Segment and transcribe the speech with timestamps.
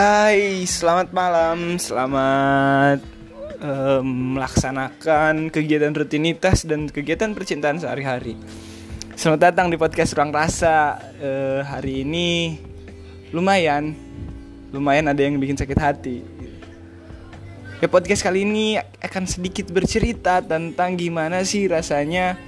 [0.00, 3.04] Hai, selamat malam, selamat
[3.60, 8.32] um, melaksanakan kegiatan rutinitas dan kegiatan percintaan sehari-hari.
[9.12, 10.96] Selamat datang di podcast Ruang Rasa.
[11.20, 12.56] Uh, hari ini
[13.28, 13.92] lumayan,
[14.72, 16.24] lumayan ada yang bikin sakit hati.
[17.84, 22.40] Ya podcast kali ini akan sedikit bercerita tentang gimana sih rasanya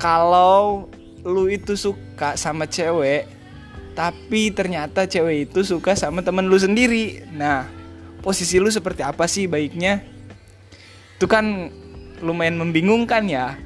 [0.00, 0.88] kalau
[1.28, 3.39] lu itu suka sama cewek
[4.00, 7.20] tapi ternyata cewek itu suka sama temen lu sendiri.
[7.36, 7.68] Nah,
[8.24, 10.00] posisi lu seperti apa sih baiknya?
[11.20, 11.68] Itu kan
[12.24, 13.60] lumayan membingungkan ya.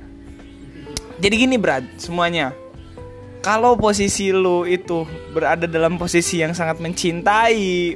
[1.23, 2.51] Jadi gini Brad, semuanya.
[3.47, 7.95] Kalau posisi lu itu berada dalam posisi yang sangat mencintai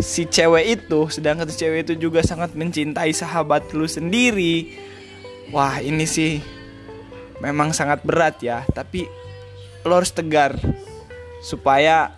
[0.00, 4.72] si cewek itu, sedangkan si cewek itu juga sangat mencintai sahabat lu sendiri.
[5.52, 6.40] Wah, ini sih
[7.44, 9.04] memang sangat berat ya, tapi
[9.84, 10.56] lo harus tegar
[11.40, 12.12] supaya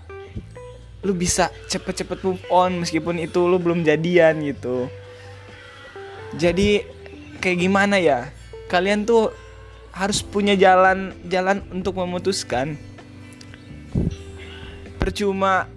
[1.06, 4.90] lu bisa cepet-cepet move on meskipun itu lu belum jadian gitu.
[6.34, 6.82] Jadi
[7.38, 8.28] kayak gimana ya?
[8.66, 9.30] Kalian tuh
[9.94, 12.74] harus punya jalan jalan untuk memutuskan.
[14.98, 15.70] Percuma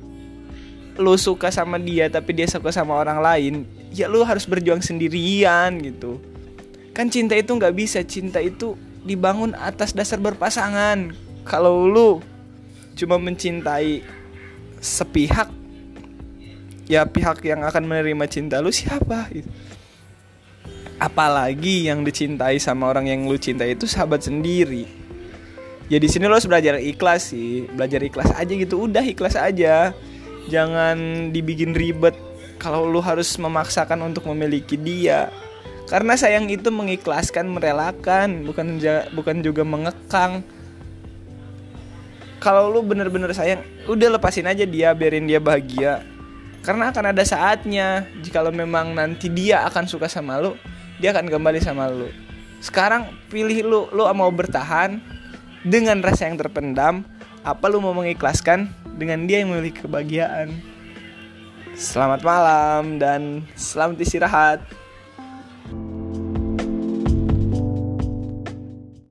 [0.99, 3.63] lu suka sama dia tapi dia suka sama orang lain
[3.95, 6.17] ya lu harus berjuang sendirian gitu.
[6.91, 8.75] Kan cinta itu nggak bisa cinta itu
[9.05, 11.13] dibangun atas dasar berpasangan.
[11.47, 12.19] Kalau lu
[12.95, 14.03] cuma mencintai
[14.81, 15.49] sepihak
[16.91, 19.47] ya pihak yang akan menerima cinta lu siapa gitu.
[21.01, 24.85] Apalagi yang dicintai sama orang yang lu cintai itu sahabat sendiri.
[25.87, 29.95] Ya di sini lo harus belajar ikhlas sih belajar ikhlas aja gitu udah ikhlas aja.
[30.51, 32.13] Jangan dibikin ribet
[32.61, 35.31] kalau lu harus memaksakan untuk memiliki dia.
[35.89, 38.79] Karena sayang itu mengikhlaskan merelakan bukan
[39.11, 40.45] bukan juga mengekang
[42.41, 46.01] kalau lu bener-bener sayang udah lepasin aja dia biarin dia bahagia.
[46.65, 50.57] Karena akan ada saatnya jika lo memang nanti dia akan suka sama lu
[50.97, 52.09] dia akan kembali sama lu.
[52.57, 54.97] Sekarang pilih lu lu mau bertahan
[55.61, 57.05] dengan rasa yang terpendam
[57.45, 60.57] apa lu mau mengikhlaskan dengan dia yang memiliki kebahagiaan.
[61.77, 64.59] Selamat malam dan selamat istirahat